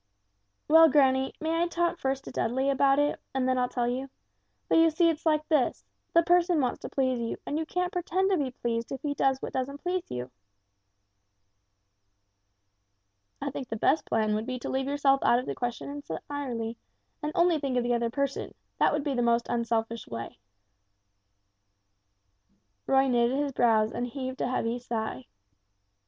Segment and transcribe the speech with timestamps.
[0.67, 4.09] "Well, granny, may I talk first to Dudley about it, and then I'll tell you.
[4.67, 5.85] But you see it's like this
[6.15, 9.13] the person wants to please you, and you can't pretend to be pleased if he
[9.13, 10.31] does what doesn't please you!"
[13.43, 16.77] "I think the best plan would be to leave yourself out of the question entirely,
[17.21, 20.39] and only think of the other person; that would be the most unselfish way."
[22.87, 25.27] Roy knitted his brows and heaved a heavy sigh.